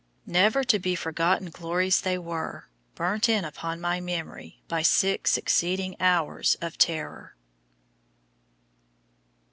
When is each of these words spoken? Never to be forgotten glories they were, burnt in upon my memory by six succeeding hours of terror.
Never 0.25 0.63
to 0.63 0.79
be 0.79 0.95
forgotten 0.95 1.51
glories 1.51 2.01
they 2.01 2.17
were, 2.17 2.69
burnt 2.95 3.29
in 3.29 3.45
upon 3.45 3.79
my 3.79 3.99
memory 4.01 4.63
by 4.67 4.81
six 4.81 5.29
succeeding 5.29 5.95
hours 5.99 6.55
of 6.59 6.75
terror. 6.75 7.35